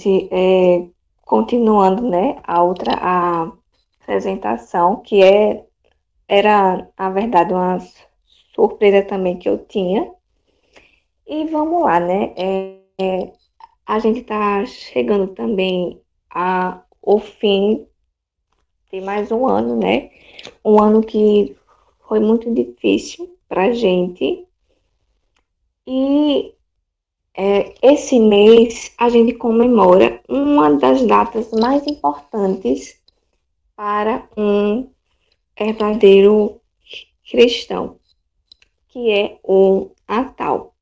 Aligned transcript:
é, 0.00 0.88
continuando, 1.22 2.08
né, 2.08 2.40
a 2.44 2.62
outra 2.62 2.92
a 2.94 3.52
apresentação, 4.00 4.96
que 5.02 5.22
é 5.22 5.64
era, 6.28 6.88
na 6.98 7.10
verdade, 7.10 7.52
uma 7.52 7.78
surpresa 8.54 9.02
também 9.02 9.38
que 9.38 9.48
eu 9.48 9.58
tinha. 9.66 10.12
E 11.26 11.46
vamos 11.46 11.82
lá, 11.82 11.98
né? 12.00 12.34
É, 12.36 12.78
é, 13.00 13.32
a 13.86 13.98
gente 13.98 14.20
está 14.20 14.64
chegando 14.66 15.28
também 15.34 16.00
ao 16.30 17.18
fim 17.18 17.86
de 18.92 19.00
mais 19.00 19.32
um 19.32 19.46
ano, 19.46 19.76
né? 19.78 20.10
Um 20.64 20.80
ano 20.80 21.02
que 21.02 21.56
foi 22.06 22.20
muito 22.20 22.52
difícil 22.52 23.36
para 23.48 23.64
a 23.66 23.72
gente. 23.72 24.46
E 25.86 26.54
é, 27.40 27.72
esse 27.80 28.18
mês 28.18 28.92
a 28.98 29.08
gente 29.08 29.32
comemora 29.34 30.20
uma 30.28 30.74
das 30.74 31.06
datas 31.06 31.52
mais 31.52 31.86
importantes 31.86 33.00
para 33.76 34.28
um 34.36 34.90
verdadeiro 35.56 36.60
cristão, 37.30 38.00
que 38.88 39.12
é 39.12 39.38
o 39.44 39.92
Natal. 40.08 40.74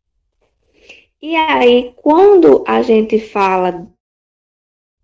E 1.21 1.37
aí, 1.37 1.93
quando 1.97 2.65
a 2.67 2.81
gente 2.81 3.21
fala 3.21 3.87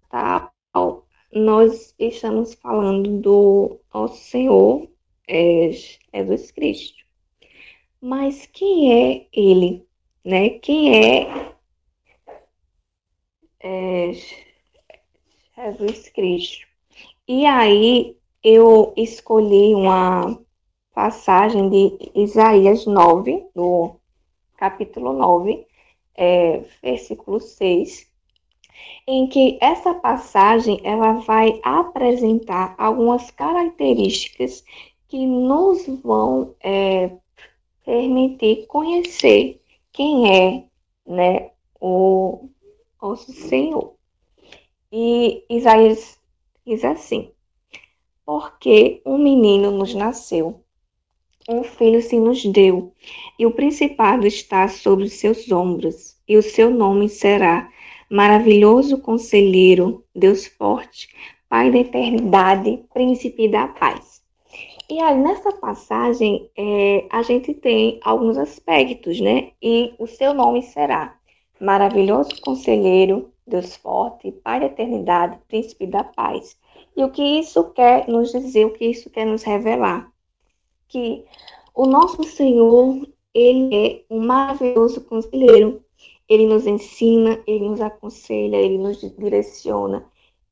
tal, 0.09 1.07
nós 1.30 1.95
estamos 1.98 2.55
falando 2.55 3.21
do 3.21 3.79
nosso 3.93 4.23
Senhor 4.23 4.88
é, 5.29 5.71
Jesus 5.71 6.51
Cristo. 6.51 7.05
Mas 8.01 8.46
quem 8.46 8.91
é 8.91 9.27
ele? 9.34 9.87
Né? 10.25 10.51
Quem 10.51 10.95
é, 10.95 11.53
é 13.61 14.13
Jesus 15.57 16.09
Cristo? 16.11 16.67
E 17.27 17.45
aí 17.47 18.16
eu 18.43 18.93
escolhi 18.96 19.74
uma 19.74 20.38
passagem 20.95 21.69
de 21.71 22.11
Isaías 22.15 22.87
9, 22.87 23.46
do 23.55 23.96
capítulo 24.57 25.13
9, 25.13 25.66
é, 26.15 26.63
versículo 26.83 27.41
6, 27.41 28.09
em 29.07 29.27
que 29.29 29.59
essa 29.61 29.95
passagem 29.95 30.80
ela 30.85 31.15
vai 31.15 31.61
apresentar 31.65 32.74
algumas 32.79 33.30
características 33.30 34.65
que 35.09 35.27
nos 35.27 35.87
vão 36.02 36.55
é, 36.61 37.11
permitir 37.85 38.66
conhecer 38.66 39.62
quem 39.93 40.30
é 40.30 40.65
né, 41.07 41.51
o 41.80 42.48
nosso 43.01 43.32
Senhor. 43.32 43.95
E 44.90 45.45
Isaías 45.49 46.18
diz 46.66 46.84
assim: 46.84 47.30
Porque 48.24 49.02
um 49.04 49.18
menino 49.18 49.71
nos 49.71 49.95
nasceu, 49.95 50.62
um 51.49 51.65
filho 51.65 52.01
se 52.01 52.18
nos 52.18 52.45
deu, 52.45 52.93
e 53.38 53.46
o 53.46 53.52
principado 53.52 54.26
está 54.26 54.68
sobre 54.68 55.04
os 55.04 55.15
seus 55.15 55.51
ombros, 55.51 56.16
e 56.29 56.37
o 56.37 56.43
seu 56.43 56.71
nome 56.71 57.09
será 57.09 57.71
Maravilhoso 58.10 58.99
Conselheiro, 58.99 60.04
Deus 60.15 60.46
Forte, 60.46 61.09
Pai 61.49 61.71
da 61.71 61.79
Eternidade, 61.79 62.84
Príncipe 62.93 63.49
da 63.49 63.68
Paz. 63.68 64.12
E 64.93 65.00
aí, 65.00 65.16
nessa 65.16 65.50
passagem, 65.53 66.50
é, 66.54 67.06
a 67.10 67.22
gente 67.22 67.54
tem 67.54 67.98
alguns 68.04 68.37
aspectos, 68.37 69.19
né? 69.22 69.53
E 69.62 69.94
o 69.99 70.06
seu 70.06 70.34
nome 70.34 70.62
será 70.62 71.19
Maravilhoso 71.59 72.38
Conselheiro, 72.43 73.32
Deus 73.47 73.75
Forte, 73.75 74.31
Pai 74.31 74.60
da 74.60 74.66
Eternidade, 74.66 75.38
Príncipe 75.49 75.87
da 75.87 76.04
Paz. 76.04 76.59
E 76.94 77.03
o 77.03 77.10
que 77.10 77.22
isso 77.22 77.71
quer 77.71 78.06
nos 78.06 78.32
dizer, 78.32 78.66
o 78.66 78.75
que 78.75 78.84
isso 78.84 79.09
quer 79.09 79.25
nos 79.25 79.43
revelar? 79.43 80.12
Que 80.88 81.25
o 81.75 81.87
nosso 81.87 82.22
Senhor, 82.25 83.09
ele 83.33 83.75
é 83.75 84.05
um 84.11 84.21
maravilhoso 84.21 85.00
conselheiro. 85.05 85.83
Ele 86.28 86.47
nos 86.47 86.67
ensina, 86.67 87.43
ele 87.47 87.67
nos 87.67 87.81
aconselha, 87.81 88.56
ele 88.56 88.77
nos 88.77 89.00
direciona. 89.17 90.05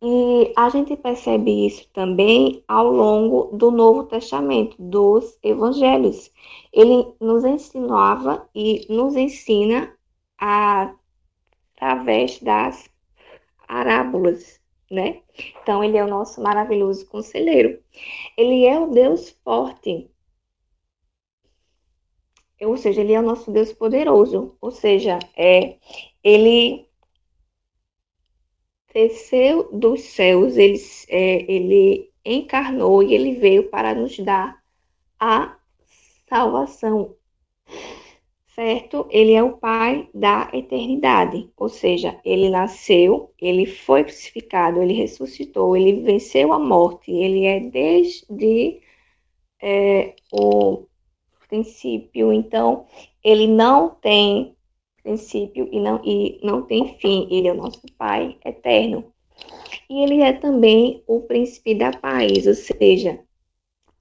E 0.03 0.53
a 0.57 0.71
gente 0.71 0.97
percebe 0.97 1.67
isso 1.67 1.87
também 1.93 2.65
ao 2.67 2.91
longo 2.91 3.55
do 3.57 3.71
Novo 3.71 4.05
Testamento, 4.05 4.75
dos 4.79 5.39
evangelhos. 5.43 6.33
Ele 6.73 7.07
nos 7.21 7.45
ensinava 7.45 8.49
e 8.55 8.87
nos 8.89 9.15
ensina 9.15 9.95
a, 10.39 10.95
através 11.77 12.39
das 12.41 12.89
parábolas, 13.69 14.59
né? 14.91 15.21
Então, 15.63 15.85
ele 15.85 15.99
é 15.99 16.05
o 16.05 16.09
nosso 16.09 16.43
maravilhoso 16.43 17.07
conselheiro. 17.07 17.79
Ele 18.37 18.65
é 18.67 18.79
o 18.81 18.91
Deus 18.91 19.31
forte. 19.45 20.11
Ou 22.63 22.77
seja, 22.77 23.03
ele 23.03 23.13
é 23.13 23.21
o 23.21 23.23
nosso 23.23 23.51
Deus 23.51 23.73
poderoso. 23.73 24.57
Ou 24.61 24.71
seja, 24.71 25.19
é, 25.37 25.77
ele 26.25 26.90
desceu 28.93 29.71
dos 29.73 30.03
céus, 30.03 30.57
ele, 30.57 30.79
é, 31.09 31.53
ele 31.53 32.11
encarnou 32.25 33.03
e 33.03 33.15
ele 33.15 33.35
veio 33.35 33.69
para 33.71 33.95
nos 33.95 34.19
dar 34.19 34.61
a 35.19 35.57
salvação. 36.29 37.15
Certo? 38.55 39.07
Ele 39.11 39.33
é 39.33 39.43
o 39.43 39.57
Pai 39.57 40.09
da 40.13 40.51
eternidade, 40.53 41.49
ou 41.57 41.69
seja, 41.69 42.21
ele 42.25 42.51
nasceu, 42.51 43.33
ele 43.41 43.65
foi 43.65 44.05
crucificado, 44.05 44.83
ele 44.83 44.93
ressuscitou, 44.93 45.77
ele 45.77 46.03
venceu 46.03 46.53
a 46.53 46.59
morte, 46.59 47.11
ele 47.11 47.47
é 47.47 47.61
desde 47.61 48.81
é, 49.63 50.15
o 50.33 50.87
princípio, 51.49 52.33
então 52.33 52.87
ele 53.25 53.47
não 53.47 53.91
tem 53.91 54.55
princípio 55.03 55.69
e 55.71 55.81
não, 55.81 56.01
e 56.05 56.41
não 56.43 56.63
tem 56.63 56.97
fim. 56.99 57.27
Ele 57.31 57.49
é 57.49 57.53
o 57.53 57.57
nosso 57.57 57.83
Pai 57.99 58.37
eterno. 58.45 59.05
E 59.89 60.03
ele 60.03 60.21
é 60.23 60.33
também 60.33 61.03
o 61.07 61.21
príncipe 61.23 61.75
da 61.75 61.91
paz, 61.91 62.47
ou 62.47 62.55
seja, 62.55 63.21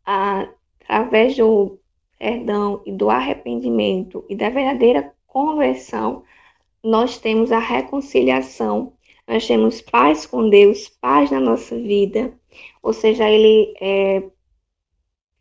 a, 0.05 0.47
através 0.81 1.35
do 1.37 1.79
perdão 2.17 2.81
e 2.85 2.91
do 2.91 3.09
arrependimento 3.09 4.25
e 4.29 4.35
da 4.35 4.49
verdadeira 4.49 5.13
conversão, 5.25 6.23
nós 6.83 7.17
temos 7.17 7.51
a 7.51 7.59
reconciliação, 7.59 8.93
nós 9.27 9.47
temos 9.47 9.81
paz 9.81 10.25
com 10.25 10.49
Deus, 10.49 10.89
paz 10.89 11.31
na 11.31 11.39
nossa 11.39 11.75
vida, 11.77 12.33
ou 12.81 12.93
seja, 12.93 13.29
ele 13.29 13.73
é, 13.79 14.23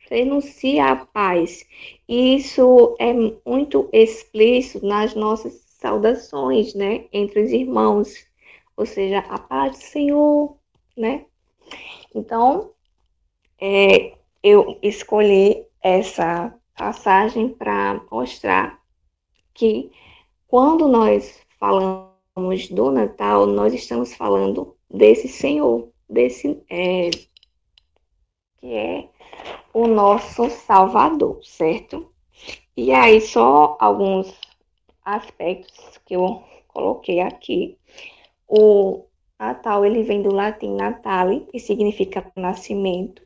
renuncia 0.09 0.87
à 0.87 0.97
paz. 0.97 1.65
E 2.09 2.37
isso 2.37 2.97
é 2.99 3.13
muito 3.47 3.89
explícito 3.93 4.85
nas 4.87 5.15
nossas 5.15 5.53
saudações, 5.81 6.75
né, 6.75 7.05
entre 7.13 7.43
os 7.43 7.51
irmãos, 7.53 8.27
ou 8.77 8.85
seja, 8.85 9.21
a 9.21 9.39
paz 9.39 9.79
do 9.79 9.85
Senhor, 9.85 10.57
né? 10.97 11.25
Então, 12.15 12.73
é, 13.61 14.15
eu 14.43 14.79
escolhi 14.83 15.65
essa 15.83 16.55
passagem 16.77 17.49
para 17.49 18.01
mostrar 18.11 18.81
que 19.53 19.91
quando 20.47 20.89
nós 20.89 21.41
falamos 21.59 22.69
do 22.71 22.91
Natal, 22.91 23.47
nós 23.47 23.75
estamos 23.75 24.15
falando 24.15 24.77
desse 24.89 25.29
Senhor, 25.29 25.89
desse 26.09 26.63
é, 26.71 27.11
que 28.61 28.75
é 28.75 29.09
o 29.73 29.87
nosso 29.87 30.51
Salvador, 30.51 31.41
certo? 31.43 32.13
E 32.77 32.93
aí, 32.93 33.21
só 33.21 33.77
alguns 33.81 34.33
aspectos 35.05 35.99
que 36.05 36.15
eu 36.15 36.43
coloquei 36.69 37.21
aqui. 37.21 37.77
O 38.47 39.05
Natal, 39.39 39.85
ele 39.85 40.03
vem 40.03 40.23
do 40.23 40.33
latim 40.33 40.75
natale, 40.75 41.47
que 41.51 41.59
significa 41.59 42.31
nascimento. 42.37 43.23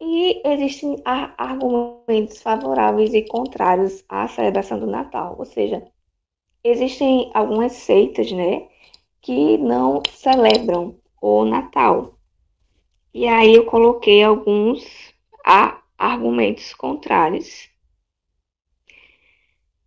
E 0.00 0.42
existem 0.44 1.00
argumentos 1.04 2.42
favoráveis 2.42 3.14
e 3.14 3.22
contrários 3.22 4.04
à 4.08 4.28
celebração 4.28 4.78
do 4.78 4.86
Natal, 4.86 5.36
ou 5.38 5.44
seja, 5.46 5.86
existem 6.62 7.30
algumas 7.32 7.72
seitas, 7.72 8.30
né, 8.30 8.68
que 9.22 9.56
não 9.58 10.02
celebram 10.10 10.96
o 11.20 11.44
Natal. 11.44 12.15
E 13.16 13.26
aí 13.26 13.54
eu 13.54 13.64
coloquei 13.64 14.22
alguns 14.22 14.84
argumentos 15.96 16.74
contrários. 16.74 17.70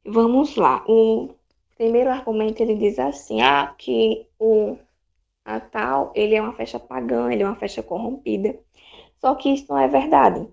Vamos 0.03 0.55
lá. 0.55 0.83
O 0.87 1.35
primeiro 1.77 2.09
argumento 2.09 2.59
ele 2.59 2.73
diz 2.73 2.97
assim: 2.97 3.39
ah, 3.39 3.75
que 3.77 4.27
o 4.39 4.79
Natal 5.45 6.11
ele 6.15 6.33
é 6.33 6.41
uma 6.41 6.53
festa 6.55 6.79
pagã, 6.79 7.31
ele 7.31 7.43
é 7.43 7.45
uma 7.45 7.55
festa 7.55 7.83
corrompida. 7.83 8.59
Só 9.21 9.35
que 9.35 9.53
isso 9.53 9.67
não 9.69 9.77
é 9.77 9.87
verdade. 9.87 10.51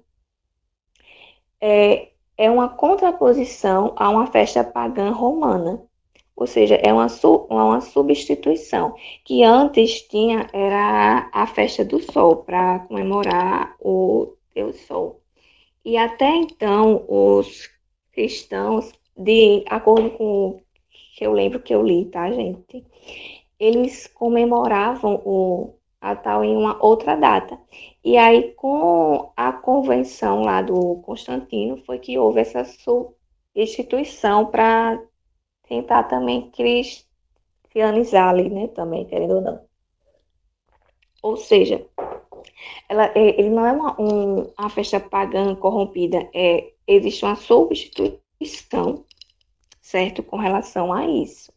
É, 1.59 2.13
é 2.37 2.51
uma 2.51 2.69
contraposição 2.69 3.95
a 3.97 4.11
uma 4.11 4.27
festa 4.27 4.63
pagã 4.63 5.11
romana. 5.13 5.83
Ou 6.37 6.47
seja, 6.47 6.75
é 6.77 6.93
uma, 6.93 7.07
uma 7.49 7.81
substituição, 7.81 8.95
que 9.25 9.43
antes 9.43 10.03
tinha, 10.03 10.47
era 10.53 11.31
a 11.33 11.47
festa 11.47 11.83
do 11.83 11.99
sol, 12.01 12.37
para 12.45 12.81
comemorar 12.81 13.75
o 13.81 14.35
Deus 14.55 14.79
Sol. 14.81 15.23
E 15.83 15.97
até 15.97 16.29
então, 16.29 17.05
os 17.09 17.71
cristãos, 18.13 18.93
de 19.17 19.65
acordo 19.71 20.11
com 20.11 20.49
o 20.49 20.61
que 21.17 21.27
eu 21.27 21.33
lembro 21.33 21.61
que 21.61 21.75
eu 21.75 21.83
li, 21.83 22.05
tá, 22.07 22.31
gente? 22.31 22.85
Eles 23.59 24.07
comemoravam 24.07 25.23
o 25.25 25.75
Natal 26.03 26.45
em 26.45 26.55
uma 26.55 26.77
outra 26.85 27.17
data. 27.17 27.59
E 28.05 28.19
aí, 28.19 28.53
com 28.53 29.33
a 29.35 29.53
convenção 29.53 30.43
lá 30.43 30.61
do 30.61 30.97
Constantino, 30.97 31.79
foi 31.87 31.99
que 31.99 32.19
houve 32.19 32.41
essa 32.41 32.65
substituição 32.65 34.47
para 34.47 35.01
tentar 35.69 36.05
também 36.05 36.51
cristianizar 36.51 38.29
ali, 38.29 38.49
né? 38.49 38.69
Também, 38.69 39.05
querendo 39.05 39.37
ou 39.37 39.41
não. 39.41 39.61
Ou 41.23 41.37
seja, 41.37 41.85
ela, 42.89 43.07
é, 43.15 43.39
ele 43.39 43.51
não 43.51 43.67
é 43.67 43.73
uma, 43.73 44.01
um, 44.01 44.53
uma 44.59 44.71
festa 44.71 45.01
pagã 45.01 45.55
corrompida, 45.55 46.29
é, 46.35 46.73
existe 46.87 47.25
uma 47.25 47.37
substituição, 47.37 49.05
certo, 49.81 50.23
com 50.23 50.37
relação 50.37 50.93
a 50.93 51.07
isso. 51.07 51.53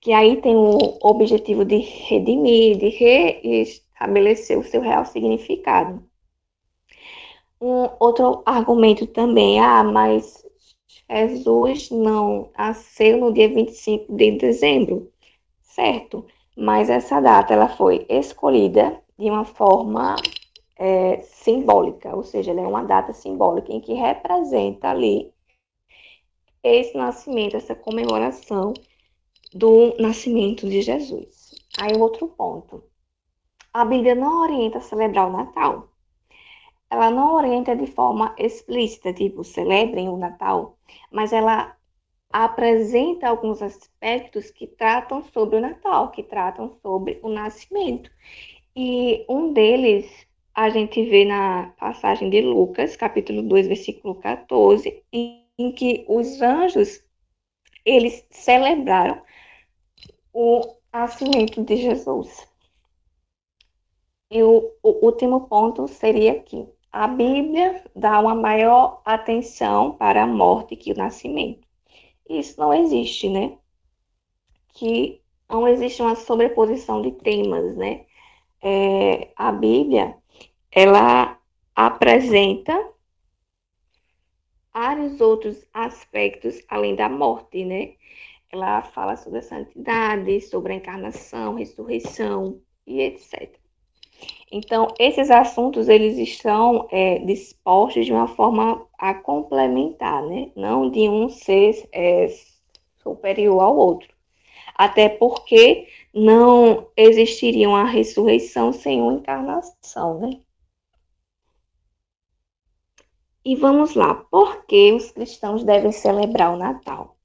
Que 0.00 0.12
aí 0.12 0.40
tem 0.40 0.54
o 0.56 0.98
objetivo 1.02 1.64
de 1.64 1.76
redimir, 1.76 2.78
de 2.78 2.88
reestabelecer 2.88 4.58
o 4.58 4.64
seu 4.64 4.80
real 4.80 5.04
significado. 5.04 6.02
Um 7.60 7.88
outro 7.98 8.42
argumento 8.44 9.06
também, 9.06 9.58
ah, 9.58 9.82
mas 9.82 10.44
Jesus 11.10 11.90
não 11.90 12.50
nasceu 12.56 13.18
no 13.18 13.32
dia 13.32 13.48
25 13.48 14.14
de 14.14 14.32
dezembro, 14.32 15.10
certo? 15.62 16.26
Mas 16.56 16.88
essa 16.88 17.20
data 17.20 17.52
ela 17.52 17.68
foi 17.68 18.06
escolhida 18.08 19.00
de 19.18 19.30
uma 19.30 19.44
forma 19.44 20.16
é, 20.76 21.20
simbólica, 21.20 22.14
ou 22.14 22.22
seja, 22.22 22.50
ela 22.50 22.60
é 22.60 22.66
uma 22.66 22.84
data 22.84 23.12
simbólica 23.12 23.72
em 23.72 23.80
que 23.80 23.92
representa 23.94 24.88
ali 24.88 25.32
esse 26.62 26.96
nascimento, 26.96 27.56
essa 27.56 27.74
comemoração 27.74 28.72
do 29.52 29.94
nascimento 29.98 30.68
de 30.68 30.80
Jesus. 30.80 31.54
Aí 31.78 31.96
outro 31.96 32.28
ponto. 32.28 32.82
A 33.72 33.84
Bíblia 33.84 34.14
não 34.14 34.42
orienta 34.42 34.78
a 34.78 34.80
celebrar 34.80 35.28
o 35.28 35.32
Natal 35.32 35.88
ela 36.94 37.10
não 37.10 37.34
orienta 37.34 37.74
de 37.74 37.86
forma 37.88 38.34
explícita, 38.38 39.12
tipo, 39.12 39.42
celebrem 39.42 40.08
o 40.08 40.16
Natal, 40.16 40.78
mas 41.10 41.32
ela 41.32 41.76
apresenta 42.32 43.28
alguns 43.28 43.60
aspectos 43.60 44.50
que 44.50 44.68
tratam 44.68 45.22
sobre 45.24 45.56
o 45.56 45.60
Natal, 45.60 46.12
que 46.12 46.22
tratam 46.22 46.76
sobre 46.80 47.18
o 47.22 47.28
nascimento. 47.28 48.10
E 48.76 49.24
um 49.28 49.52
deles 49.52 50.06
a 50.54 50.70
gente 50.70 51.04
vê 51.04 51.24
na 51.24 51.74
passagem 51.78 52.30
de 52.30 52.40
Lucas, 52.40 52.96
capítulo 52.96 53.42
2, 53.42 53.66
versículo 53.66 54.14
14, 54.14 55.02
em, 55.12 55.72
que 55.76 56.04
os 56.08 56.40
anjos 56.40 57.02
eles 57.84 58.24
celebraram 58.30 59.20
o 60.32 60.76
nascimento 60.92 61.62
de 61.64 61.76
Jesus. 61.76 62.46
E 64.30 64.42
o, 64.42 64.72
o 64.82 65.06
último 65.06 65.48
ponto 65.48 65.88
seria 65.88 66.32
aqui. 66.32 66.73
A 66.94 67.08
Bíblia 67.08 67.82
dá 67.96 68.20
uma 68.20 68.36
maior 68.36 69.02
atenção 69.04 69.96
para 69.96 70.22
a 70.22 70.26
morte 70.28 70.76
que 70.76 70.92
o 70.92 70.96
nascimento. 70.96 71.66
Isso 72.30 72.60
não 72.60 72.72
existe, 72.72 73.28
né? 73.28 73.58
Que 74.72 75.20
não 75.48 75.66
existe 75.66 76.00
uma 76.00 76.14
sobreposição 76.14 77.02
de 77.02 77.10
temas, 77.10 77.76
né? 77.76 78.06
É, 78.62 79.32
a 79.34 79.50
Bíblia, 79.50 80.16
ela 80.70 81.36
apresenta 81.74 82.72
vários 84.72 85.20
outros 85.20 85.66
aspectos 85.74 86.62
além 86.68 86.94
da 86.94 87.08
morte, 87.08 87.64
né? 87.64 87.96
Ela 88.52 88.82
fala 88.82 89.16
sobre 89.16 89.40
a 89.40 89.42
santidade, 89.42 90.40
sobre 90.42 90.74
a 90.74 90.76
encarnação, 90.76 91.56
ressurreição 91.56 92.62
e 92.86 93.00
etc. 93.00 93.63
Então, 94.50 94.88
esses 94.98 95.30
assuntos, 95.30 95.88
eles 95.88 96.16
estão 96.16 96.88
é, 96.92 97.18
dispostos 97.20 98.06
de 98.06 98.12
uma 98.12 98.28
forma 98.28 98.86
a 98.98 99.14
complementar, 99.14 100.22
né? 100.22 100.50
Não 100.54 100.90
de 100.90 101.08
um 101.08 101.28
ser 101.28 101.88
é, 101.92 102.28
superior 103.02 103.60
ao 103.60 103.76
outro. 103.76 104.14
Até 104.76 105.08
porque 105.08 105.88
não 106.12 106.88
existiria 106.96 107.68
uma 107.68 107.84
ressurreição 107.84 108.72
sem 108.72 109.00
uma 109.00 109.14
encarnação, 109.14 110.20
né? 110.20 110.40
E 113.44 113.54
vamos 113.56 113.94
lá, 113.94 114.14
por 114.14 114.64
que 114.66 114.92
os 114.92 115.10
cristãos 115.10 115.64
devem 115.64 115.92
celebrar 115.92 116.52
o 116.54 116.56
Natal? 116.56 117.16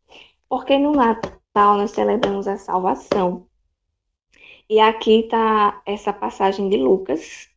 Porque 0.49 0.77
no 0.77 0.91
Natal 0.91 1.77
nós 1.77 1.91
celebramos 1.91 2.47
a 2.47 2.57
salvação, 2.57 3.47
e 4.69 4.79
aqui 4.79 5.21
está 5.21 5.81
essa 5.85 6.13
passagem 6.13 6.69
de 6.69 6.77
Lucas, 6.77 7.49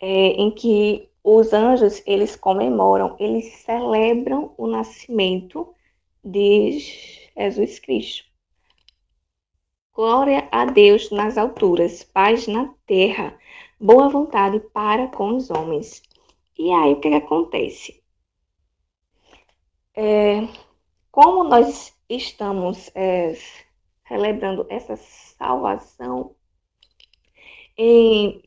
é, 0.00 0.08
em 0.08 0.50
que 0.50 1.08
os 1.22 1.52
anjos, 1.52 2.02
eles 2.06 2.34
comemoram, 2.34 3.14
eles 3.20 3.52
celebram 3.58 4.54
o 4.56 4.66
nascimento 4.66 5.74
de 6.24 6.78
Jesus 7.36 7.78
Cristo. 7.78 8.26
Glória 9.94 10.48
a 10.50 10.64
Deus 10.64 11.10
nas 11.10 11.36
alturas, 11.36 12.04
paz 12.04 12.46
na 12.46 12.72
terra, 12.86 13.38
boa 13.78 14.08
vontade 14.08 14.60
para 14.72 15.08
com 15.08 15.36
os 15.36 15.50
homens. 15.50 16.02
E 16.56 16.72
aí 16.72 16.92
o 16.92 17.00
que, 17.00 17.10
que 17.10 17.16
acontece? 17.16 18.02
É, 19.94 20.48
como 21.10 21.44
nós 21.44 21.92
estamos 22.08 22.90
é, 22.94 23.36
celebrando 24.08 24.66
essa 24.68 24.96
salvação 24.96 26.34
em, 27.76 28.42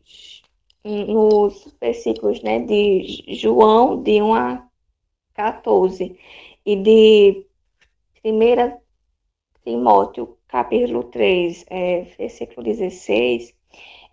nos 0.83 1.73
versículos 1.79 2.41
né, 2.41 2.59
de 2.59 3.23
João, 3.35 4.01
de 4.01 4.21
1 4.21 4.33
a 4.33 4.67
14, 5.33 6.17
e 6.65 6.75
de 6.75 7.45
1 8.25 8.81
Timóteo, 9.63 10.37
capítulo 10.47 11.03
3, 11.05 11.65
é, 11.69 12.01
versículo 12.17 12.63
16, 12.63 13.55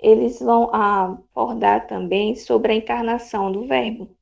eles 0.01 0.39
vão 0.41 0.73
abordar 0.73 1.87
também 1.87 2.37
sobre 2.37 2.73
a 2.73 2.77
encarnação 2.77 3.51
do 3.51 3.67
Verbo. 3.67 4.17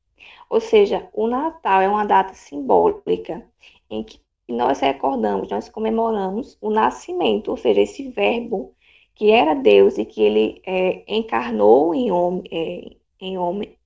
Ou 0.49 0.59
seja, 0.59 1.07
o 1.13 1.27
Natal 1.27 1.81
é 1.81 1.89
uma 1.89 2.05
data 2.05 2.33
simbólica 2.33 3.45
em 3.89 4.03
que 4.03 4.19
e 4.47 4.53
nós 4.53 4.79
recordamos, 4.79 5.49
nós 5.49 5.69
comemoramos 5.69 6.57
o 6.61 6.69
nascimento, 6.69 7.51
ou 7.51 7.57
seja, 7.57 7.81
esse 7.81 8.09
verbo 8.09 8.73
que 9.13 9.31
era 9.31 9.53
Deus 9.55 9.97
e 9.97 10.05
que 10.05 10.21
ele 10.21 10.61
é, 10.65 11.03
encarnou 11.07 11.93
em 11.93 12.11
homem, 12.11 12.43
é, 12.51 12.95
em 13.19 13.37
homem, 13.37 13.77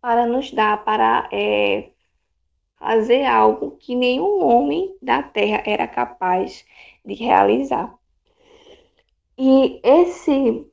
para 0.00 0.26
nos 0.26 0.50
dar, 0.50 0.84
para 0.84 1.28
é, 1.32 1.90
fazer 2.76 3.24
algo 3.24 3.76
que 3.78 3.94
nenhum 3.94 4.44
homem 4.44 4.94
da 5.00 5.22
terra 5.22 5.62
era 5.64 5.86
capaz 5.86 6.64
de 7.04 7.14
realizar. 7.14 7.94
E 9.38 9.80
esse 9.82 10.66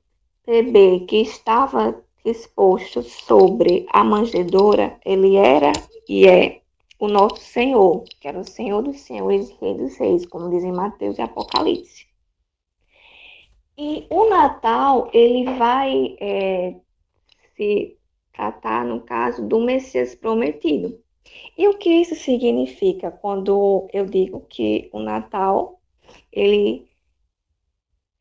bebê 0.45 1.01
que 1.07 1.17
estava 1.21 2.03
exposto 2.25 3.01
sobre 3.03 3.85
a 3.91 4.03
manjedoura, 4.03 4.99
ele 5.05 5.35
era 5.35 5.71
e 6.09 6.27
é 6.27 6.60
o 7.01 7.07
nosso 7.07 7.37
Senhor, 7.41 8.03
que 8.19 8.27
era 8.27 8.39
o 8.39 8.43
Senhor 8.45 8.83
dos 8.83 9.01
Senhores 9.01 9.49
e 9.49 9.53
Rei 9.59 9.73
dos 9.75 9.97
Reis, 9.97 10.23
como 10.27 10.51
dizem 10.51 10.71
Mateus 10.71 11.17
e 11.17 11.21
Apocalipse. 11.23 12.07
E 13.75 14.05
o 14.11 14.29
Natal, 14.29 15.09
ele 15.11 15.45
vai 15.57 16.15
é, 16.19 16.79
se 17.55 17.97
tratar, 18.31 18.85
no 18.85 19.01
caso, 19.01 19.47
do 19.47 19.59
Messias 19.59 20.13
prometido. 20.13 21.03
E 21.57 21.67
o 21.67 21.77
que 21.79 21.89
isso 21.89 22.15
significa 22.15 23.09
quando 23.09 23.87
eu 23.91 24.05
digo 24.05 24.41
que 24.41 24.87
o 24.93 24.99
Natal, 24.99 25.81
ele, 26.31 26.87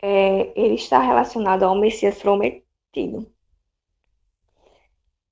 é, 0.01 0.59
ele 0.59 0.75
está 0.77 1.01
relacionado 1.01 1.65
ao 1.65 1.79
Messias 1.79 2.19
prometido? 2.19 3.31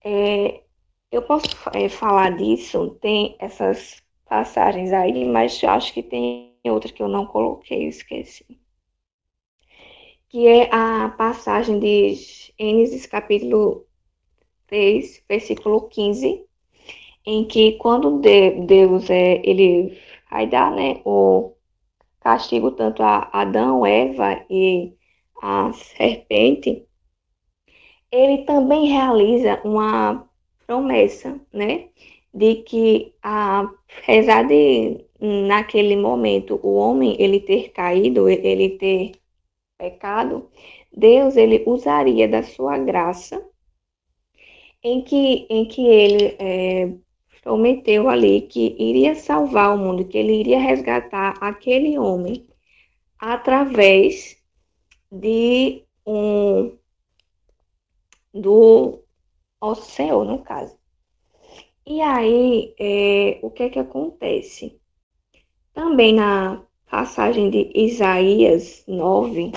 É, 0.05 0.68
eu 1.11 1.23
posso 1.23 1.49
é, 1.75 1.89
falar 1.89 2.37
disso, 2.37 2.99
tem 3.01 3.37
essas 3.39 4.03
passagens 4.27 4.93
aí, 4.93 5.25
mas 5.25 5.63
eu 5.63 5.71
acho 5.71 5.93
que 5.93 6.03
tem 6.03 6.55
outra 6.65 6.93
que 6.93 7.03
eu 7.03 7.09
não 7.09 7.27
coloquei, 7.27 7.89
esqueci. 7.89 8.61
Que 10.29 10.47
é 10.47 10.75
a 10.75 11.09
passagem 11.09 11.79
de 11.81 12.15
Gênesis 12.59 13.07
capítulo 13.07 13.87
3, 14.67 15.25
versículo 15.27 15.89
15, 15.89 16.45
em 17.25 17.45
que 17.47 17.73
quando 17.79 18.21
Deus 18.21 19.09
é, 19.09 19.41
ele 19.43 19.99
vai 20.31 20.47
dar 20.47 20.71
né, 20.71 21.01
o 21.07 21.55
castigo 22.21 22.73
tanto 22.73 23.03
a 23.03 23.31
Adão, 23.33 23.87
Eva 23.87 24.45
e 24.51 24.93
a 25.41 25.73
serpente, 25.73 26.87
ele 28.13 28.45
também 28.45 28.89
realiza 28.89 29.61
uma 29.65 30.28
promessa, 30.69 31.41
né? 31.53 31.89
De 32.33 32.57
que, 32.57 33.15
apesar 33.23 34.47
de, 34.47 35.05
naquele 35.19 35.97
momento, 35.97 36.61
o 36.63 36.75
homem 36.75 37.17
ele 37.19 37.41
ter 37.41 37.71
caído, 37.71 38.29
ele 38.29 38.79
ter 38.79 39.13
pecado, 39.79 40.51
Deus 40.93 41.37
ele 41.37 41.65
usaria 41.67 42.29
da 42.29 42.43
sua 42.43 42.77
graça 42.79 43.43
em 44.83 45.03
que, 45.03 45.47
em 45.49 45.65
que 45.67 45.87
ele 45.87 46.37
é, 46.39 46.93
prometeu 47.43 48.09
ali 48.09 48.43
que 48.43 48.77
iria 48.79 49.15
salvar 49.15 49.75
o 49.75 49.79
mundo, 49.79 50.05
que 50.05 50.19
ele 50.19 50.35
iria 50.35 50.61
resgatar 50.61 51.35
aquele 51.41 51.99
homem 51.99 52.47
através 53.19 54.37
de 55.11 55.83
um 56.07 56.77
do 58.35 59.03
oceano, 59.61 60.25
no 60.25 60.39
caso. 60.43 60.77
E 61.87 62.01
aí, 62.01 62.75
é, 62.79 63.39
o 63.43 63.51
que 63.51 63.65
é 63.65 63.71
que 63.71 63.79
acontece? 63.79 64.79
Também 65.73 66.13
na 66.15 66.63
passagem 66.91 67.51
de 67.51 67.71
Isaías 67.75 68.85
9, 68.87 69.53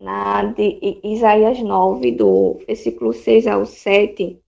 na 0.00 0.44
de 0.44 1.00
Isaías 1.04 1.60
9, 1.60 2.12
do 2.12 2.54
versículo 2.66 3.12
6 3.12 3.46
ao 3.46 3.64
7, 3.64 4.42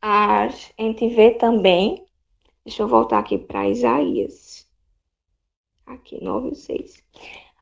a 0.00 0.48
gente 0.78 1.08
vê 1.08 1.32
também, 1.32 2.04
deixa 2.64 2.84
eu 2.84 2.88
voltar 2.88 3.18
aqui 3.18 3.36
para 3.36 3.68
Isaías, 3.68 4.66
aqui, 5.84 6.22
9 6.22 6.50
e 6.50 6.54
6. 6.54 7.02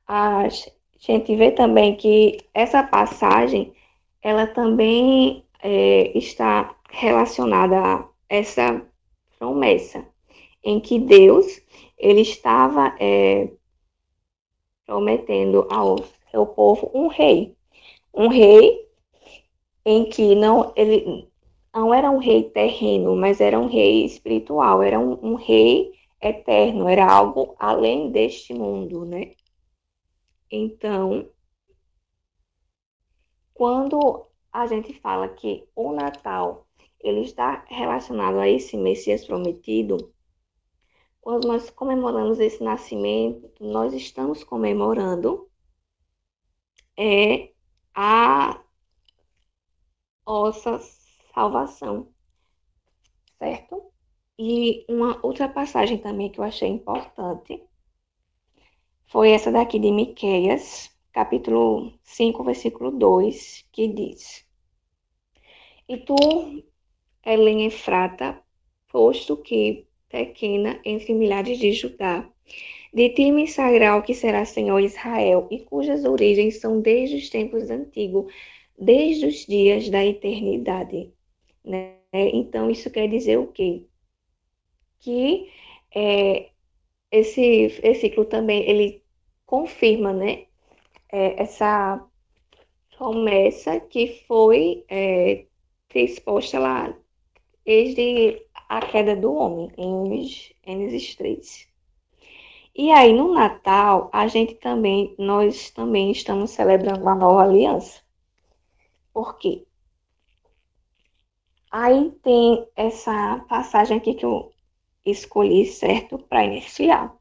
A 0.07 0.49
gente 0.99 1.35
vê 1.37 1.51
também 1.51 1.97
que 1.97 2.39
essa 2.53 2.83
passagem, 2.83 3.73
ela 4.25 4.47
também 4.47 5.45
é, 5.63 6.17
está 6.17 6.75
relacionada 6.91 7.79
a 7.79 8.09
essa 8.27 8.83
promessa, 9.39 10.07
em 10.65 10.81
que 10.81 10.99
Deus, 10.99 11.61
ele 11.99 12.23
estava 12.23 12.97
é, 12.99 13.51
prometendo 14.87 15.69
ao 15.71 15.99
seu 16.31 16.47
povo 16.47 16.91
um 16.95 17.09
rei, 17.09 17.55
um 18.15 18.29
rei 18.29 18.89
em 19.85 20.07
que 20.07 20.35
não 20.35 20.73
ele 20.75 21.29
não 21.75 21.93
era 21.93 22.11
um 22.11 22.19
rei 22.19 22.45
terreno, 22.45 23.15
mas 23.17 23.41
era 23.41 23.59
um 23.59 23.67
rei 23.67 24.07
espiritual, 24.07 24.83
era 24.83 24.99
um, 24.99 25.19
um 25.23 25.35
rei 25.35 25.93
eterno, 26.23 26.89
era 26.89 27.05
algo 27.05 27.55
além 27.59 28.11
deste 28.11 28.55
mundo, 28.55 29.05
né? 29.05 29.33
Então, 30.51 31.29
quando 33.55 34.27
a 34.53 34.67
gente 34.67 34.93
fala 35.01 35.29
que 35.29 35.67
o 35.75 35.93
Natal 35.93 36.67
ele 37.01 37.21
está 37.21 37.65
relacionado 37.69 38.39
a 38.39 38.49
esse 38.49 38.77
Messias 38.77 39.25
prometido, 39.25 40.13
quando 41.21 41.49
nós 41.49 41.71
comemoramos 41.71 42.39
esse 42.39 42.63
nascimento, 42.63 43.51
nós 43.61 43.95
estamos 43.95 44.45
comemorando 44.45 45.49
é 46.97 47.53
a 47.95 48.63
nossa 50.27 50.81
salvação, 51.33 52.13
certo? 53.39 53.93
E 54.39 54.85
uma 54.89 55.19
outra 55.25 55.49
passagem 55.49 55.99
também 55.99 56.31
que 56.31 56.41
eu 56.41 56.45
achei 56.45 56.69
importante 56.69 57.63
foi 59.07 59.31
essa 59.31 59.51
daqui 59.53 59.79
de 59.79 59.91
Miqueias, 59.93 60.94
capítulo 61.15 61.93
5, 62.03 62.43
versículo 62.43 62.91
2, 62.91 63.65
que 63.71 63.87
diz: 63.87 64.45
E 65.89 65.97
tu, 65.97 66.17
Helen 67.25 67.67
Efrata, 67.67 68.43
posto 68.91 69.37
que 69.37 69.87
pequena 70.09 70.81
entre 70.85 71.15
milhares 71.15 71.59
de 71.59 71.73
Judá, 71.73 72.29
de 72.93 73.09
ti 73.11 73.31
me 73.31 73.47
sagrá 73.47 73.97
o 73.97 74.03
que 74.03 74.13
será 74.13 74.45
Senhor 74.45 74.81
Israel, 74.81 75.47
e 75.53 75.61
cujas 75.61 76.05
origens 76.05 76.61
são 76.61 76.81
desde 76.81 77.17
os 77.17 77.31
tempos 77.31 77.71
antigos, 77.71 78.33
desde 78.77 79.27
os 79.27 79.47
dias 79.47 79.89
da 79.89 80.05
eternidade. 80.05 81.13
Né? 81.65 81.95
Então, 82.13 82.69
isso 82.69 82.91
quer 82.91 83.09
dizer 83.09 83.39
o 83.39 83.47
quê? 83.47 83.87
Que 84.99 85.49
é, 85.95 86.51
esse 87.11 87.69
versículo 87.69 88.27
também, 88.27 88.69
ele 88.69 89.03
confirma, 89.47 90.13
né? 90.13 90.47
É, 91.17 91.41
essa 91.41 92.05
promessa 92.99 93.79
que 93.79 94.25
foi 94.27 94.85
é, 94.89 95.47
exposta 95.95 96.59
lá 96.59 96.93
desde 97.65 98.45
a 98.69 98.81
queda 98.81 99.15
do 99.15 99.33
homem, 99.33 99.71
em 99.79 100.25
Gênesis 100.67 101.15
3. 101.15 101.69
E 102.75 102.91
aí, 102.91 103.13
no 103.13 103.33
Natal, 103.33 104.11
a 104.13 104.27
gente 104.27 104.57
também, 104.57 105.15
nós 105.17 105.71
também 105.71 106.11
estamos 106.11 106.51
celebrando 106.51 107.03
uma 107.03 107.15
nova 107.15 107.45
aliança. 107.45 108.03
Por 109.13 109.39
quê? 109.39 109.65
Aí 111.71 112.11
tem 112.25 112.67
essa 112.75 113.39
passagem 113.49 113.99
aqui 113.99 114.15
que 114.15 114.27
eu 114.27 114.53
escolhi, 115.07 115.65
certo, 115.67 116.19
para 116.19 116.45
iniciar. 116.45 117.15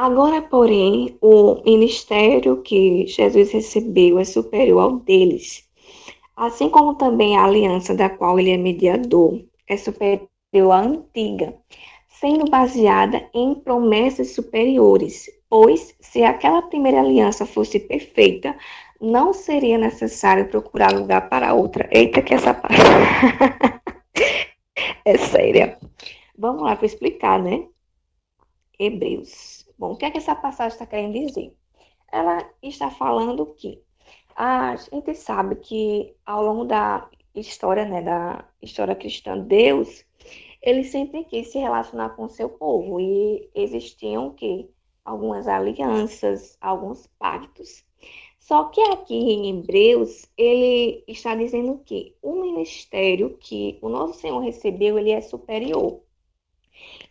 Agora, 0.00 0.40
porém, 0.40 1.18
o 1.20 1.60
ministério 1.64 2.62
que 2.62 3.04
Jesus 3.08 3.50
recebeu 3.50 4.20
é 4.20 4.24
superior 4.24 4.80
ao 4.80 4.92
deles, 5.00 5.68
assim 6.36 6.70
como 6.70 6.94
também 6.94 7.36
a 7.36 7.44
aliança 7.44 7.96
da 7.96 8.08
qual 8.08 8.38
ele 8.38 8.52
é 8.52 8.56
mediador 8.56 9.42
é 9.66 9.76
superior 9.76 10.70
à 10.70 10.82
antiga, 10.82 11.52
sendo 12.06 12.48
baseada 12.48 13.28
em 13.34 13.56
promessas 13.56 14.36
superiores, 14.36 15.28
pois 15.50 15.92
se 15.98 16.22
aquela 16.22 16.62
primeira 16.62 17.00
aliança 17.00 17.44
fosse 17.44 17.80
perfeita, 17.80 18.56
não 19.00 19.32
seria 19.32 19.78
necessário 19.78 20.48
procurar 20.48 20.92
lugar 20.92 21.28
para 21.28 21.54
outra. 21.54 21.88
Eita, 21.90 22.22
que 22.22 22.34
essa 22.34 22.54
parte 22.54 22.76
é 25.04 25.18
séria. 25.18 25.76
Vamos 26.38 26.62
lá 26.62 26.76
para 26.76 26.86
explicar, 26.86 27.42
né? 27.42 27.66
Hebreus. 28.78 29.57
Bom, 29.78 29.92
o 29.92 29.96
que 29.96 30.04
é 30.04 30.10
que 30.10 30.18
essa 30.18 30.34
passagem 30.34 30.74
está 30.74 30.86
querendo 30.86 31.12
dizer? 31.12 31.56
Ela 32.10 32.50
está 32.62 32.90
falando 32.90 33.46
que 33.54 33.80
a 34.34 34.74
gente 34.76 35.14
sabe 35.14 35.56
que 35.56 36.14
ao 36.26 36.42
longo 36.42 36.64
da 36.64 37.08
história, 37.34 37.84
né, 37.84 38.02
da 38.02 38.44
história 38.60 38.94
cristã, 38.94 39.38
Deus, 39.38 40.04
ele 40.60 40.82
sempre 40.84 41.24
quis 41.24 41.48
se 41.52 41.58
relacionar 41.58 42.10
com 42.10 42.24
o 42.24 42.28
seu 42.28 42.48
povo 42.48 43.00
e 43.00 43.48
existiam 43.54 44.30
que 44.32 44.68
algumas 45.04 45.46
alianças, 45.46 46.56
alguns 46.60 47.06
pactos. 47.18 47.84
Só 48.38 48.64
que 48.64 48.80
aqui 48.80 49.14
em 49.14 49.50
Hebreus, 49.50 50.26
ele 50.36 51.04
está 51.06 51.34
dizendo 51.34 51.78
que 51.84 52.16
o 52.22 52.40
ministério 52.40 53.36
que 53.38 53.78
o 53.82 53.88
nosso 53.88 54.14
Senhor 54.20 54.40
recebeu, 54.40 54.98
ele 54.98 55.10
é 55.10 55.20
superior. 55.20 56.00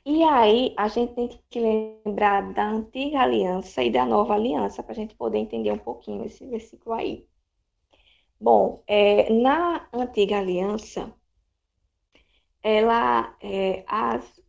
E 0.05 0.24
aí, 0.24 0.74
a 0.77 0.88
gente 0.88 1.13
tem 1.13 1.29
que 1.50 1.59
lembrar 1.59 2.53
da 2.53 2.69
antiga 2.69 3.19
aliança 3.21 3.83
e 3.83 3.91
da 3.91 4.05
nova 4.05 4.33
aliança, 4.36 4.81
para 4.81 4.93
a 4.93 4.95
gente 4.95 5.15
poder 5.15 5.39
entender 5.39 5.71
um 5.71 5.77
pouquinho 5.77 6.25
esse 6.25 6.45
versículo 6.47 6.95
aí. 6.95 7.27
Bom, 8.39 8.83
é, 8.88 9.31
na 9.33 9.88
antiga 9.93 10.38
aliança, 10.39 11.13
ela, 12.63 13.36
é, 13.41 13.83
as 13.88 14.41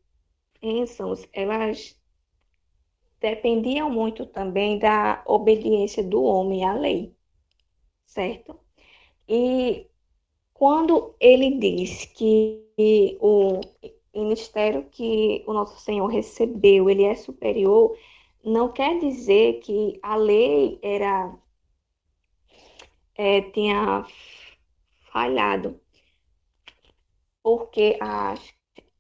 bênçãos, 0.60 1.26
elas 1.32 1.98
dependiam 3.20 3.90
muito 3.90 4.26
também 4.26 4.78
da 4.78 5.22
obediência 5.26 6.02
do 6.02 6.22
homem 6.22 6.64
à 6.64 6.75
lei, 6.75 7.16
certo? 8.06 8.58
E 9.28 9.87
quando 10.54 11.14
ele 11.20 11.58
diz 11.58 12.04
que 12.06 13.18
o 13.20 13.60
ministério 14.18 14.88
que 14.90 15.44
o 15.46 15.52
nosso 15.52 15.78
Senhor 15.80 16.06
recebeu, 16.06 16.90
ele 16.90 17.04
é 17.04 17.14
superior, 17.14 17.96
não 18.44 18.72
quer 18.72 18.98
dizer 18.98 19.60
que 19.60 19.98
a 20.02 20.16
lei 20.16 20.78
era 20.82 21.34
é, 23.16 23.42
tinha 23.42 24.06
falhado, 25.12 25.80
porque 27.42 27.98
a 28.00 28.34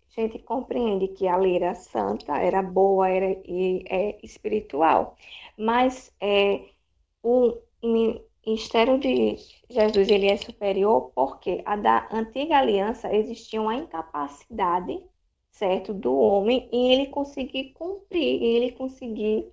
gente 0.08 0.38
compreende 0.40 1.08
que 1.08 1.28
a 1.28 1.36
lei 1.36 1.56
era 1.56 1.74
santa, 1.74 2.36
era 2.38 2.62
boa 2.62 3.08
era, 3.08 3.30
e 3.46 3.84
é 3.88 4.18
espiritual, 4.24 5.16
mas 5.56 6.12
é, 6.20 6.64
o 7.22 7.56
ministério 8.48 8.98
de 8.98 9.36
Jesus 9.68 10.08
ele 10.08 10.26
é 10.26 10.36
superior 10.36 11.12
porque 11.14 11.62
a 11.66 11.76
da 11.76 12.08
antiga 12.10 12.58
aliança 12.58 13.14
existia 13.14 13.60
uma 13.60 13.74
incapacidade, 13.74 14.98
certo, 15.50 15.92
do 15.92 16.16
homem 16.16 16.68
e 16.72 16.92
ele 16.92 17.06
conseguir 17.08 17.72
cumprir, 17.74 18.42
e 18.42 18.44
ele 18.44 18.72
conseguir 18.72 19.52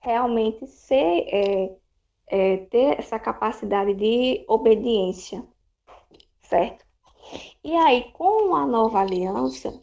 realmente 0.00 0.66
ser, 0.66 1.26
é, 1.28 1.76
é, 2.28 2.56
ter 2.66 2.98
essa 2.98 3.18
capacidade 3.18 3.94
de 3.94 4.44
obediência, 4.48 5.44
certo? 6.42 6.84
E 7.64 7.74
aí, 7.76 8.12
com 8.12 8.54
a 8.54 8.66
nova 8.66 9.00
aliança, 9.00 9.78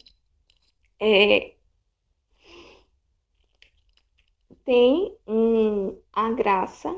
é, 1.00 1.54
tem 4.64 5.16
um, 5.26 6.00
a 6.12 6.30
graça, 6.32 6.90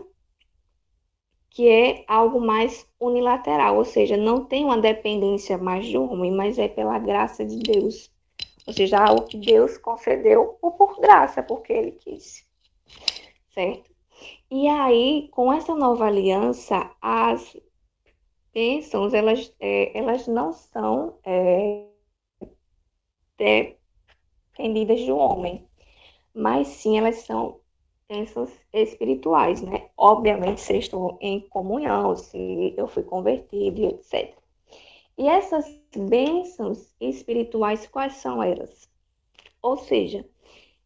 que 1.55 1.69
é 1.69 2.05
algo 2.09 2.41
mais 2.41 2.87
unilateral, 2.99 3.77
ou 3.77 3.85
seja, 3.85 4.17
não 4.17 4.45
tem 4.45 4.65
uma 4.65 4.79
dependência 4.79 5.59
mais 5.59 5.91
do 5.93 6.03
homem, 6.03 6.31
mas 6.33 6.59
é 6.59 6.67
pela 6.67 6.99
graça 6.99 7.45
de 7.45 7.59
Deus. 7.59 8.11
Ou 8.67 8.73
seja, 8.73 8.99
algo 8.99 9.27
que 9.27 9.37
Deus 9.37 9.77
concedeu 9.77 10.57
ou 10.63 10.73
por 10.73 10.99
graça, 10.99 11.43
porque 11.43 11.73
ele 11.73 11.93
quis. 11.93 12.47
Certo? 13.51 13.91
E 14.51 14.67
aí, 14.67 15.29
com 15.31 15.53
essa 15.53 15.75
nova 15.75 16.07
aliança, 16.07 16.91
as 17.03 17.55
bênçãos, 18.55 19.13
elas, 19.13 19.55
é, 19.61 19.99
elas 19.99 20.27
não 20.27 20.53
são 20.55 21.19
é, 21.25 21.87
dependidas 23.37 25.05
do 25.05 25.17
homem, 25.17 25.67
mas 26.35 26.69
sim 26.69 26.97
elas 26.97 27.17
são 27.17 27.62
bênçãos 28.13 28.51
espirituais, 28.73 29.63
né? 29.63 29.89
Obviamente, 29.97 30.61
se 30.61 30.77
estou 30.77 31.19
em 31.21 31.41
comunhão, 31.41 32.15
se 32.15 32.75
eu 32.77 32.87
fui 32.87 33.03
convertido, 33.03 33.87
etc. 33.87 34.37
E 35.17 35.27
essas 35.29 35.67
bênçãos 35.97 36.95
espirituais, 37.01 37.87
quais 37.87 38.15
são 38.15 38.43
elas? 38.43 38.89
Ou 39.63 39.77
seja, 39.79 40.27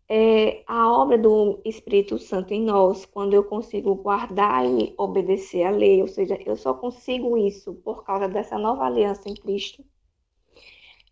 é, 0.08 0.62
a 0.66 0.88
obra 0.92 1.18
do 1.18 1.60
Espírito 1.64 2.18
Santo 2.18 2.54
em 2.54 2.62
nós, 2.62 3.04
quando 3.04 3.34
eu 3.34 3.44
consigo 3.44 3.94
guardar 3.96 4.64
e 4.64 4.94
obedecer 4.96 5.64
à 5.64 5.70
lei, 5.70 6.00
ou 6.02 6.08
seja, 6.08 6.38
eu 6.46 6.56
só 6.56 6.74
consigo 6.74 7.36
isso 7.36 7.74
por 7.74 8.04
causa 8.04 8.28
dessa 8.28 8.58
nova 8.58 8.84
aliança 8.84 9.28
em 9.28 9.34
Cristo. 9.34 9.84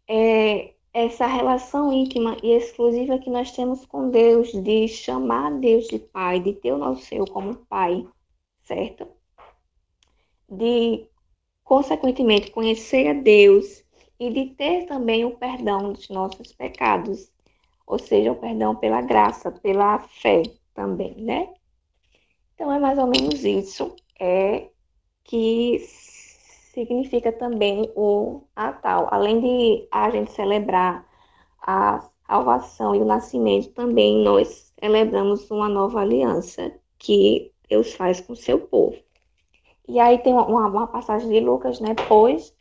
É, 0.09 0.75
essa 0.95 1.27
relação 1.27 1.93
íntima 1.93 2.37
e 2.41 2.53
exclusiva 2.53 3.19
que 3.19 3.29
nós 3.29 3.51
temos 3.51 3.85
com 3.85 4.11
Deus, 4.11 4.53
de 4.53 4.87
chamar 4.87 5.51
Deus 5.59 5.89
de 5.89 5.99
Pai, 5.99 6.39
de 6.39 6.53
ter 6.53 6.73
o 6.73 6.79
nosso 6.79 7.03
Senhor 7.03 7.29
como 7.29 7.57
Pai, 7.67 8.07
certo? 8.63 9.09
De, 10.49 11.09
consequentemente, 11.65 12.53
conhecer 12.53 13.09
a 13.09 13.13
Deus 13.13 13.85
e 14.21 14.31
de 14.31 14.55
ter 14.55 14.87
também 14.87 15.25
o 15.25 15.37
perdão 15.37 15.93
dos 15.93 16.09
nossos 16.09 16.53
pecados, 16.53 17.29
ou 17.85 17.99
seja, 17.99 18.31
o 18.31 18.37
perdão 18.37 18.77
pela 18.77 19.03
graça, 19.03 19.51
pela 19.51 19.99
fé 19.99 20.45
também, 20.73 21.17
né? 21.17 21.53
Então 22.55 22.73
é 22.73 22.79
mais 22.79 22.99
ou 22.99 23.09
menos 23.09 23.45
isso 23.45 23.97
é 24.21 24.69
que 25.25 25.81
significa 26.75 27.33
também 27.33 27.91
o 27.97 28.43
Natal. 28.55 29.09
Além 29.11 29.41
de 29.41 29.89
a 29.91 30.11
gente 30.11 30.33
celebrar 30.33 31.07
a 31.63 32.05
salvação 32.27 32.95
e 32.95 32.99
o 32.99 33.05
nascimento, 33.05 33.71
também 33.71 34.23
nós 34.23 34.73
celebramos 34.79 35.51
uma 35.51 35.69
nova 35.69 36.01
aliança 36.01 36.73
que 36.99 37.53
Deus 37.69 37.95
faz 37.95 38.21
com 38.21 38.33
o 38.33 38.37
seu 38.37 38.59
povo. 38.61 38.97
E 39.89 40.01
aí 40.01 40.19
tem 40.19 40.33
uma, 40.33 40.67
uma 40.67 40.87
passagem 40.87 41.29
de 41.29 41.41
Lucas, 41.41 41.81
né? 41.81 41.95
Pois 42.09 42.55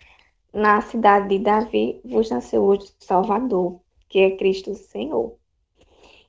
na 0.53 0.81
cidade 0.81 1.29
de 1.29 1.39
Davi 1.39 1.99
vos 2.05 2.29
nasceu 2.29 2.63
hoje 2.63 2.93
Salvador, 2.99 3.79
que 4.07 4.19
é 4.19 4.37
Cristo 4.37 4.75
Senhor. 4.75 5.35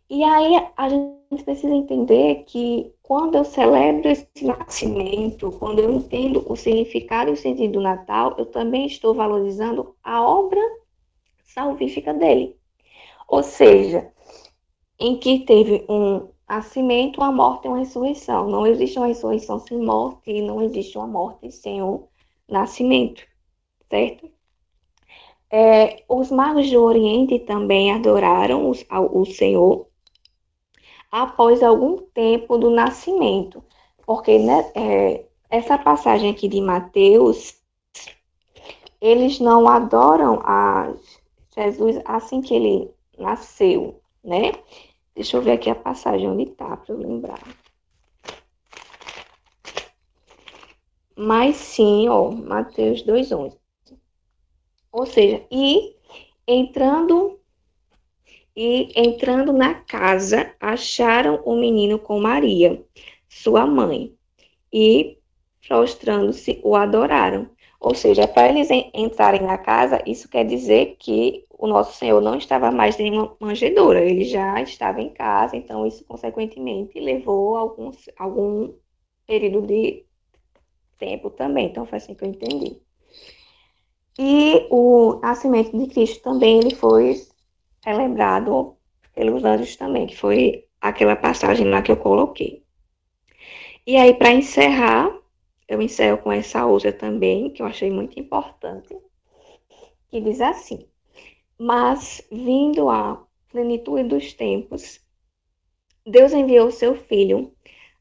E 0.09 0.23
aí 0.25 0.67
a 0.77 0.89
gente 0.89 1.45
precisa 1.45 1.75
entender 1.75 2.45
que 2.47 2.94
quando 3.05 3.37
eu 3.37 3.45
celebro 3.45 4.09
esse 4.09 4.27
nascimento, 4.43 5.53
quando 5.59 5.79
eu 5.79 5.93
entendo 5.93 6.43
o 6.51 6.57
significado 6.57 7.29
e 7.31 7.35
o 7.35 7.37
sentido 7.37 7.75
do 7.75 7.81
Natal, 7.83 8.35
eu 8.39 8.47
também 8.47 8.87
estou 8.87 9.15
valorizando 9.15 9.95
a 10.03 10.23
obra 10.27 10.59
salvífica 11.45 12.15
dele. 12.15 12.57
Ou 13.29 13.43
seja, 13.43 14.11
em 14.99 15.19
que 15.19 15.41
teve 15.41 15.85
um 15.87 16.29
nascimento, 16.49 17.19
uma 17.19 17.31
morte 17.31 17.67
e 17.67 17.69
uma 17.69 17.79
ressurreição. 17.79 18.49
Não 18.49 18.67
existe 18.67 18.99
uma 18.99 19.09
ressurreição 19.09 19.59
sem 19.59 19.79
morte 19.79 20.31
e 20.31 20.41
não 20.41 20.63
existe 20.63 20.97
uma 20.97 21.07
morte 21.07 21.53
sem 21.53 21.83
o 21.83 22.09
nascimento, 22.49 23.23
certo? 23.91 24.31
É, 25.51 26.03
os 26.09 26.31
magos 26.31 26.71
do 26.71 26.83
Oriente 26.83 27.39
também 27.41 27.93
adoraram 27.93 28.71
os, 28.71 28.83
o 28.91 29.27
Senhor 29.27 29.89
após 31.15 31.63
algum 31.63 31.99
tempo 31.99 32.59
do 32.59 32.71
nascimento, 32.71 33.63
porque 34.05 34.37
né, 34.37 34.69
é, 34.75 35.25
essa 35.49 35.79
passagem 35.79 36.29
aqui 36.29 36.49
de 36.49 36.61
Mateus, 36.61 37.55
eles 39.01 39.39
não 39.39 39.69
adoram 39.69 40.41
a 40.43 40.93
Jesus 41.57 42.01
assim 42.05 42.41
que 42.41 42.53
ele 42.53 42.91
nasceu, 43.17 44.01
né? 44.25 44.55
Deixa 45.15 45.37
eu 45.37 45.43
ver 45.43 45.53
aqui 45.53 45.71
a 45.71 45.77
passagem 45.77 46.29
onde 46.29 46.51
está 46.51 46.77
para 46.77 46.93
eu 46.93 46.99
lembrar. 46.99 47.39
Mas 51.15 51.55
sim, 51.55 52.09
ó, 52.09 52.33
Mateus 52.33 53.03
2:11. 53.03 53.57
Ou 54.91 55.07
seja, 55.07 55.47
e 55.49 55.95
entrando 56.45 57.39
e 58.57 58.93
entrando 58.95 59.53
na 59.53 59.75
casa, 59.75 60.55
acharam 60.61 61.43
o 61.45 61.57
menino 61.57 61.99
com 61.99 62.21
Maria, 62.21 62.83
sua 63.29 63.67
mãe, 63.67 64.15
e 64.73 65.19
prostrando-se 65.67 66.61
o 66.63 66.77
adoraram. 66.77 67.51
Ou 67.81 67.95
seja, 67.95 68.27
para 68.27 68.49
eles 68.49 68.69
entrarem 68.95 69.43
na 69.43 69.59
casa, 69.59 70.03
isso 70.07 70.29
quer 70.29 70.45
dizer 70.45 70.97
que 70.99 71.45
o 71.51 71.67
nosso 71.67 71.99
Senhor 71.99 72.21
não 72.21 72.37
estava 72.37 72.71
mais 72.71 72.99
em 72.99 73.11
uma 73.11 73.37
manjedoura, 73.39 74.03
ele 74.05 74.25
já 74.25 74.61
estava 74.63 75.01
em 75.01 75.11
casa, 75.11 75.57
então 75.57 75.87
isso, 75.87 76.05
consequentemente, 76.05 76.99
levou 76.99 77.57
alguns, 77.57 78.09
algum 78.19 78.73
período 79.27 79.67
de 79.67 80.05
tempo 80.99 81.31
também. 81.31 81.67
Então, 81.67 81.87
foi 81.87 81.99
assim 81.99 82.15
que 82.15 82.25
eu 82.25 82.29
entendi. 82.29 82.81
E 84.19 84.67
o 84.71 85.19
nascimento 85.23 85.77
de 85.77 85.89
Cristo 85.89 86.23
também 86.23 86.59
ele 86.61 86.75
foi 86.75 87.21
lembrado 87.93 88.77
pelos 89.15 89.45
anjos 89.45 89.77
também, 89.77 90.07
que 90.07 90.17
foi 90.17 90.67
aquela 90.81 91.17
passagem 91.17 91.69
lá 91.69 91.83
que 91.83 91.93
eu 91.93 91.97
coloquei. 91.97 92.65
E 93.87 93.97
aí, 93.97 94.15
para 94.15 94.33
encerrar, 94.33 95.15
eu 95.69 95.81
encerro 95.83 96.19
com 96.19 96.33
essa 96.33 96.65
outra 96.65 96.93
também, 96.93 97.51
que 97.51 97.63
eu 97.63 97.67
achei 97.67 97.91
muito 97.91 98.19
importante, 98.19 98.97
que 100.09 100.21
diz 100.21 100.41
assim: 100.41 100.87
Mas 101.59 102.27
vindo 102.31 102.89
a 102.89 103.23
plenitude 103.51 104.05
dos 104.05 104.33
tempos, 104.33 105.01
Deus 106.07 106.33
enviou 106.33 106.71
seu 106.71 106.95
filho, 106.95 107.53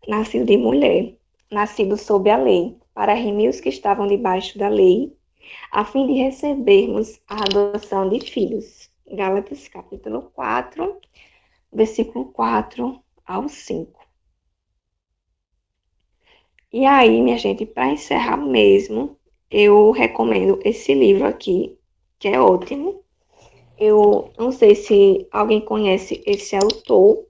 nascido 0.07 0.45
de 0.45 0.57
mulher, 0.57 1.15
nascido 1.51 1.97
sob 1.97 2.29
a 2.29 2.37
lei, 2.37 2.77
para 2.93 3.13
remir 3.13 3.49
os 3.49 3.59
que 3.59 3.69
estavam 3.69 4.07
debaixo 4.07 4.57
da 4.57 4.67
lei 4.67 5.15
a 5.71 5.83
fim 5.83 6.07
de 6.07 6.13
recebermos 6.13 7.19
a 7.27 7.43
adoção 7.43 8.07
de 8.07 8.19
filhos. 8.19 8.89
Gálatas 9.11 9.67
capítulo 9.67 10.31
4, 10.33 10.97
versículo 11.71 12.25
4 12.25 13.01
ao 13.25 13.47
5. 13.49 13.99
E 16.71 16.85
aí, 16.85 17.21
minha 17.21 17.37
gente, 17.37 17.65
para 17.65 17.91
encerrar 17.91 18.37
mesmo, 18.37 19.17
eu 19.51 19.91
recomendo 19.91 20.59
esse 20.63 20.93
livro 20.93 21.27
aqui, 21.27 21.77
que 22.17 22.27
é 22.27 22.39
ótimo. 22.39 23.03
Eu 23.77 24.31
não 24.37 24.51
sei 24.51 24.73
se 24.73 25.27
alguém 25.31 25.61
conhece 25.61 26.23
esse 26.25 26.55
autor, 26.55 27.27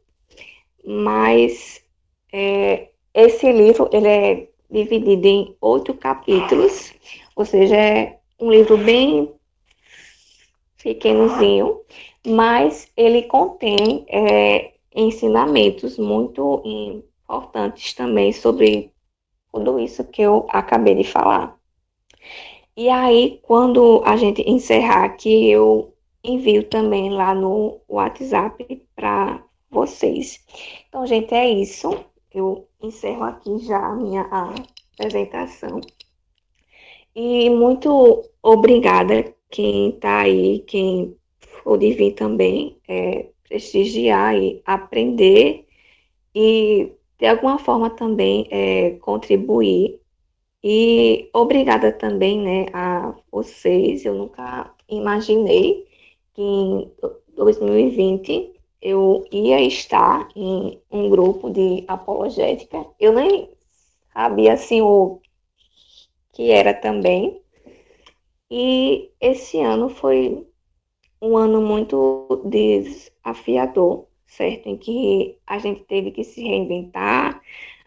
mas 0.86 1.84
é, 2.32 2.90
esse 3.14 3.52
livro 3.52 3.90
ele 3.92 4.08
é 4.08 4.50
dividido 4.70 5.28
em 5.28 5.58
oito 5.60 5.94
capítulos, 5.94 6.94
ou 7.36 7.46
seja, 7.46 7.76
é 7.76 8.20
um 8.40 8.50
livro 8.50 8.78
bem 8.78 9.34
pequenozinho, 10.84 11.80
mas 12.28 12.92
ele 12.96 13.24
contém 13.24 14.06
é, 14.10 14.74
ensinamentos 14.94 15.98
muito 15.98 16.62
importantes 16.66 17.94
também 17.94 18.34
sobre 18.34 18.92
tudo 19.52 19.80
isso 19.80 20.04
que 20.04 20.22
eu 20.22 20.46
acabei 20.50 20.96
de 20.96 21.06
falar. 21.06 21.58
E 22.76 22.90
aí, 22.90 23.40
quando 23.44 24.02
a 24.04 24.18
gente 24.18 24.42
encerrar 24.42 25.06
aqui, 25.06 25.50
eu 25.50 25.94
envio 26.24 26.64
também 26.64 27.12
lá 27.12 27.34
no 27.34 27.80
WhatsApp 27.88 28.86
para 28.96 29.44
vocês. 29.70 30.44
Então, 30.90 31.06
gente, 31.06 31.34
é 31.34 31.48
isso. 31.50 31.94
Eu 32.34 32.68
encerro 32.82 33.24
aqui 33.24 33.60
já 33.60 33.78
a 33.78 33.96
minha 33.96 34.28
apresentação. 34.98 35.80
E 37.16 37.48
muito 37.52 38.28
obrigada 38.42 39.36
quem 39.54 39.90
está 39.90 40.22
aí, 40.22 40.60
quem 40.62 41.16
pude 41.64 41.94
vir 41.94 42.14
também 42.14 42.76
é, 42.88 43.28
prestigiar 43.48 44.36
e 44.36 44.60
aprender 44.66 45.68
e 46.34 46.92
de 47.20 47.28
alguma 47.28 47.60
forma 47.60 47.92
também 47.92 48.48
é, 48.50 48.92
contribuir. 49.00 50.00
E 50.64 51.30
obrigada 51.34 51.92
também 51.92 52.42
né, 52.42 52.66
a 52.74 53.14
vocês. 53.32 54.04
Eu 54.06 54.16
nunca 54.16 54.74
imaginei 54.90 55.88
que 56.34 56.42
em 56.42 56.92
2020 57.36 58.54
eu 58.82 59.24
ia 59.32 59.62
estar 59.62 60.30
em 60.36 60.82
um 60.90 61.10
grupo 61.10 61.52
de 61.52 61.84
apologética. 61.88 62.84
Eu 63.00 63.14
nem 63.14 63.50
sabia 64.12 64.54
assim 64.54 64.82
o 64.82 65.22
que 66.32 66.50
era 66.50 66.74
também. 66.74 67.43
E 68.56 69.10
esse 69.20 69.60
ano 69.62 69.90
foi 69.90 70.46
um 71.20 71.36
ano 71.36 71.60
muito 71.60 72.44
desafiador, 72.46 74.06
certo? 74.28 74.68
Em 74.70 74.78
que 74.78 75.40
a 75.48 75.58
gente 75.58 75.84
teve 75.86 76.12
que 76.12 76.24
se 76.24 76.44
reinventar, 76.44 77.42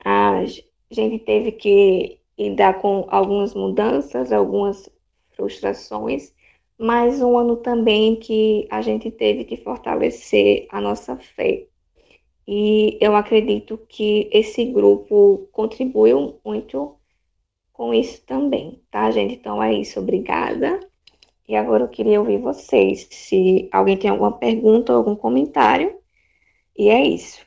a 0.05 0.43
gente 0.91 1.21
teve 1.21 1.53
que 1.53 2.19
lidar 2.37 2.81
com 2.81 3.07
algumas 3.11 3.55
mudanças, 3.55 4.33
algumas 4.33 4.91
frustrações, 5.37 6.35
mas 6.77 7.23
um 7.23 7.39
ano 7.39 7.59
também 7.59 8.17
que 8.17 8.67
a 8.69 8.83
gente 8.83 9.09
teve 9.09 9.45
que 9.45 9.57
fortalecer 9.59 10.67
a 10.69 10.81
nossa 10.81 11.17
fé. 11.17 11.65
E 12.45 12.99
eu 13.01 13.15
acredito 13.15 13.79
que 13.89 14.29
esse 14.33 14.65
grupo 14.65 15.49
contribuiu 15.53 16.41
muito 16.45 16.97
com 17.77 17.93
isso 17.93 18.23
também, 18.25 18.83
tá, 18.91 19.11
gente? 19.11 19.35
Então 19.35 19.63
é 19.63 19.73
isso, 19.75 20.01
obrigada. 20.01 20.81
E 21.49 21.55
agora 21.55 21.85
eu 21.85 21.89
queria 21.89 22.19
ouvir 22.19 22.39
vocês, 22.39 23.07
se 23.11 23.69
alguém 23.71 23.97
tem 23.97 24.11
alguma 24.11 24.33
pergunta 24.33 24.93
ou 24.93 24.99
algum 24.99 25.15
comentário. 25.15 25.97
E 26.77 26.89
é 26.89 27.07
isso. 27.07 27.46